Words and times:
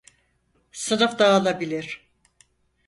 Sınıf 0.71 1.19
dağılabilir. 1.19 2.11